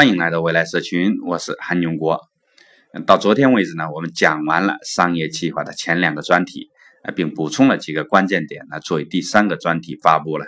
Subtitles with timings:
[0.00, 2.22] 欢迎来到未来社群，我是韩永国。
[3.06, 6.70] 到昨天为止呢，我们讲完了商业计划的前两个专题，
[7.14, 10.46] 并补充了几个关键点呢，作为第三个专题发布了。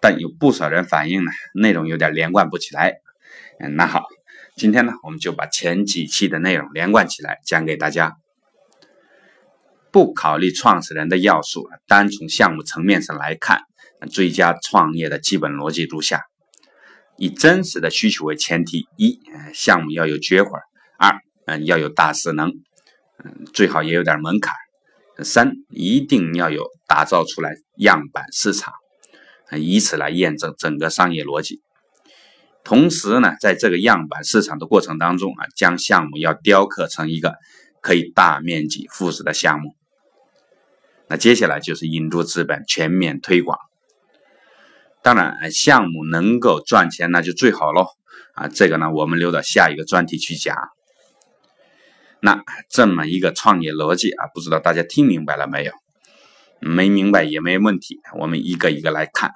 [0.00, 2.94] 但有不少人反映呢，内容有点连贯不起来。
[3.60, 4.06] 嗯，那好，
[4.56, 8.16] 今天呢，我们就把前几期的内容连贯起来讲给大家。
[9.92, 13.60] 不考虑创始人的要素，单从项目层面上来看，
[14.10, 16.22] 最佳创业的基本逻辑如下。
[17.22, 19.20] 以真实的需求为前提：一，
[19.54, 20.58] 项目要有绝活；
[20.98, 22.48] 二，嗯，要有大势能，
[23.22, 24.52] 嗯，最好也有点门槛；
[25.22, 28.74] 三，一定要有打造出来样板市场，
[29.56, 31.62] 以此来验证整个商业逻辑。
[32.64, 37.36] 同时呢，在这个样板市场的过程当中啊，将项目要雕刻成一个
[37.80, 39.76] 可以大面积复制的项目。
[41.06, 43.60] 那接下来就是引入资本，全面推广。
[45.02, 47.88] 当然，项目能够赚钱那就最好喽
[48.34, 48.46] 啊！
[48.46, 50.56] 这个呢，我们留到下一个专题去讲。
[52.20, 55.72] 那这么一个创业逻辑啊，不知道大家听明白了没有？
[56.60, 59.32] 没明白也没问题，我们一个一个来看。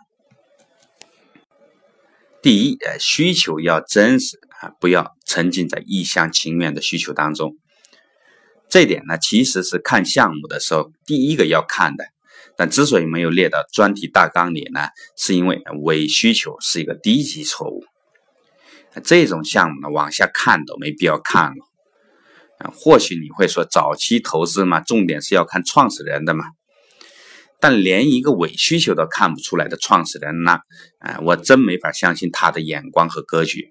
[2.41, 7.57] 第一，呃，需求要真实啊，不要沉浸在一厢情愿的需求当中。
[8.69, 12.05] 这点呢，其实是看项目的时候第一个要看的。
[12.57, 17.85] 但之所以没有列到专题大纲里呢，是因为伪需求是一个低级错误。
[19.05, 22.71] 这种项目呢，往下看都没必要看了。
[22.73, 26.47] 或许你会说，早期投资嘛，重点是要看创始人的嘛。
[27.61, 30.61] 但连一个伪需求都看不出来的创始人呢，
[30.99, 33.71] 啊，我真没法相信他的眼光和格局。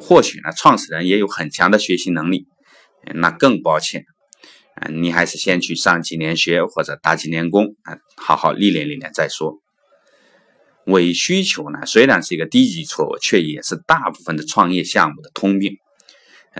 [0.00, 2.46] 或许呢，创始人也有很强的学习能力，
[3.14, 4.04] 那更抱歉。
[4.88, 9.60] 你还是先去上几年学或者打几年工啊，好好历练历练再说。
[10.86, 15.76] 伪需求呢，虽然是一个低级错误，却也是大部分的创业项目的通病。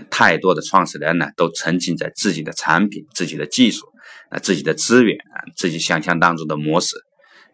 [0.09, 3.87] 太多的创始人呢，都沉浸在自己的产品、自己的技术、
[4.29, 6.95] 啊自己的资源啊自己想象当中的模式，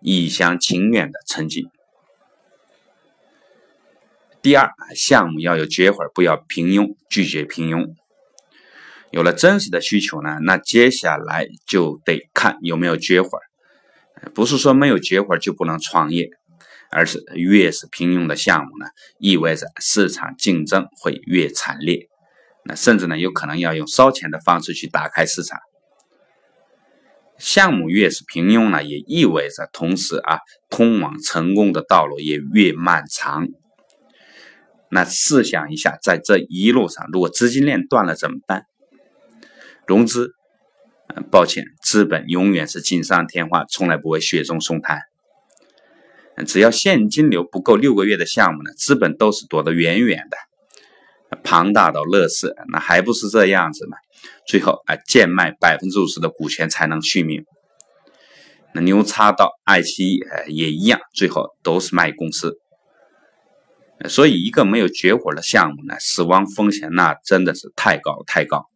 [0.01, 1.65] 一厢情愿的沉浸。
[4.43, 7.95] 第二，项目要有绝活，不要平庸，拒绝平庸。
[9.11, 13.39] 有了真实的需求呢，那接下来就得看有没有绝活
[14.33, 16.29] 不是说没有绝活就不能创业，
[16.91, 18.87] 而是越是平庸的项目呢，
[19.19, 22.07] 意味着市场竞争会越惨烈，
[22.65, 25.59] 那甚至呢有可能要用烧钱的方式去打开市场。
[27.37, 30.39] 项目越是平庸呢，也意味着同时啊，
[30.69, 33.47] 通往成功的道路也越漫长。
[34.89, 38.65] 那试想一下，在这一路上，如果资金链断了怎么办？
[39.87, 40.33] 融资，
[41.31, 44.99] 抱歉，资本永远是锦上添花，从来不会雪中送炭。
[46.45, 50.37] 只要现金流不够六个月的项目呢，资本都是躲得远远的。
[51.43, 53.97] 庞大到乐视，那还不是这样子吗？
[54.45, 57.45] 最后啊，贱卖百分之五十的股权才能续命。
[58.73, 62.59] 那牛叉到爱奇艺也一样，最后都是卖公司。
[64.07, 68.67] 所以，一个没有绝活的项目呢，死亡风险那真的是太高太高。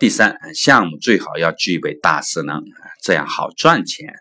[0.00, 2.64] 第三，项目最好要具备大势能，
[3.02, 4.14] 这样好赚钱。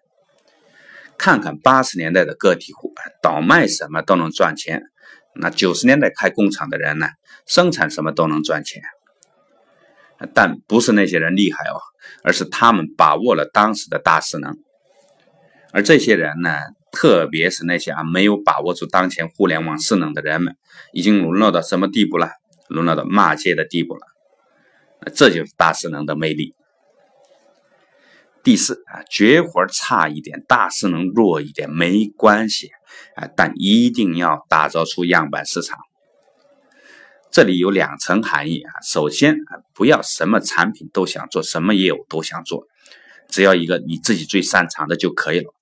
[1.17, 4.81] 看看八十年代的个体户，倒卖什么都能赚钱；
[5.35, 7.07] 那九十年代开工厂的人呢，
[7.47, 8.81] 生产什么都能赚钱。
[10.33, 11.79] 但不是那些人厉害哦，
[12.23, 14.57] 而是他们把握了当时的大势能。
[15.71, 16.57] 而这些人呢，
[16.91, 20.57] 特别是那些啊没有把握住当前互联网势能的人们，
[20.91, 22.31] 已经沦落到什么地步了？
[22.67, 24.01] 沦落到骂街的地步了。
[25.13, 26.55] 这就是大势能的魅力。
[28.41, 32.71] 第四啊，绝活差一点，大势能弱一点没关系
[33.15, 35.77] 啊，但一定要打造出样板市场。
[37.31, 38.71] 这里有两层含义啊。
[38.81, 42.65] 首先啊，不要什么产品都想做，什么业务都想做，
[43.27, 45.53] 只要一个你自己最擅长的就可以了。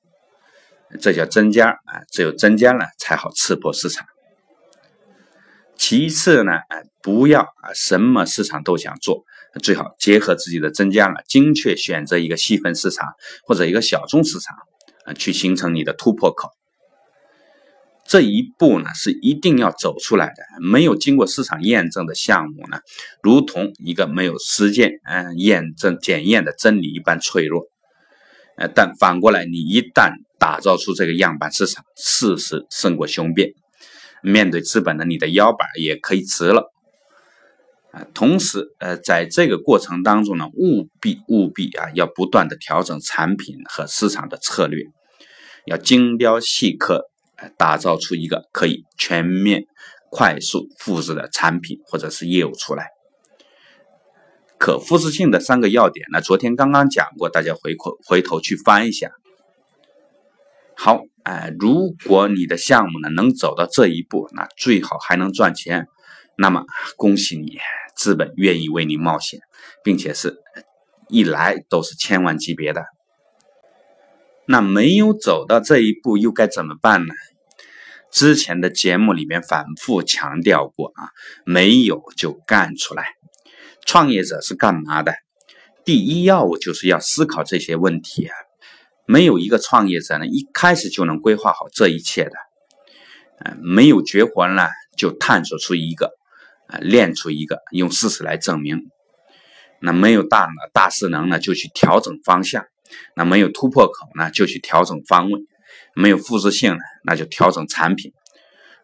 [1.01, 4.05] 这叫增加啊，只有增加了才好刺破市场。
[5.75, 9.25] 其次呢，哎，不要啊，什么市场都想做，
[9.57, 13.07] 最好结合自己的增加了，精确选择一个细分市场
[13.45, 14.55] 或者一个小众市场
[15.05, 16.49] 啊，去形成你的突破口。
[18.09, 20.35] 这一步呢，是一定要走出来的。
[20.61, 22.79] 没有经过市场验证的项目呢，
[23.21, 27.63] 如同一个没有实践嗯验证检验的真理一般脆弱。
[28.57, 33.51] 呃，但反过来，你一旦打造出这个样板市场，事实胜过雄辩。
[34.23, 36.71] 面对资本的，你的腰板也可以直了
[37.91, 38.05] 啊。
[38.13, 44.83] 同时，呃，在这个过程当中呢，务必务必啊，要不断的调整产品和市场的策略，
[45.65, 47.09] 要精雕细刻，
[47.57, 49.65] 打造出一个可以全面、
[50.09, 52.87] 快速复制的产品或者是业务出来。
[54.59, 59.11] 可复制性的三个要点呢，昨天刚刚讲过，大家回回回头去翻一下。
[60.75, 65.87] 好，哎，如果你的项目呢能走到这一步，那最好还能赚钱，
[66.37, 67.57] 那么恭喜你，
[67.95, 69.39] 资本愿意为你冒险，
[69.83, 70.37] 并且是
[71.09, 72.85] 一来都是千万级别的。
[74.45, 77.13] 那没有走到这一步又该怎么办呢？
[78.09, 81.09] 之前的节目里面反复强调过啊，
[81.45, 83.07] 没有就干出来。
[83.85, 85.13] 创业者是干嘛的？
[85.83, 88.35] 第一要务就是要思考这些问题啊。
[89.05, 92.31] 没有一个创业者呢，一开始就能规划好这一切的，
[93.39, 94.67] 呃，没有绝活呢，
[94.97, 96.16] 就探索出一个，
[96.67, 98.89] 啊，练出一个，用事实来证明。
[99.81, 102.63] 那没有大大势能呢，就去调整方向；
[103.15, 105.39] 那没有突破口呢，就去调整方位；
[105.95, 108.11] 没有复制性呢，那就调整产品。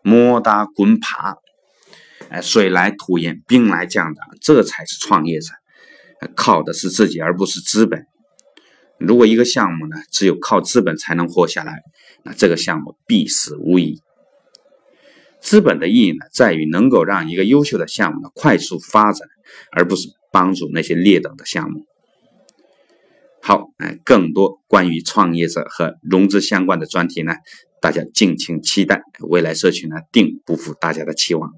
[0.03, 1.35] 摸打滚爬，
[2.29, 5.53] 哎，水来土掩，兵来将挡，这才是创业者，
[6.35, 8.05] 靠的是自己，而不是资本。
[8.99, 11.81] 如果一个项目呢，只有靠资本才能活下来，
[12.23, 14.01] 那这个项目必死无疑。
[15.43, 19.27] 资本的意义呢，在于能够让一个优秀的项目呢快速发展，
[19.73, 21.85] 而不是帮助那些劣等的项目。
[23.41, 27.33] 好，哎，更多关于创业者和融资相关的专题呢，
[27.81, 29.01] 大家敬请期待。
[29.19, 31.51] 未来社群呢，定不负大家的期望。